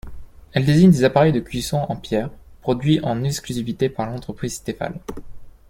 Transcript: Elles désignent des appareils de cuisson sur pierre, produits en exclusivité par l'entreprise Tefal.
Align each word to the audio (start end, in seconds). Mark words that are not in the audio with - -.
Elles 0.53 0.65
désignent 0.65 0.89
des 0.89 1.03
appareils 1.03 1.31
de 1.31 1.39
cuisson 1.39 1.85
sur 1.85 2.01
pierre, 2.01 2.31
produits 2.61 2.99
en 3.03 3.23
exclusivité 3.23 3.87
par 3.87 4.09
l'entreprise 4.09 4.63
Tefal. 4.63 4.99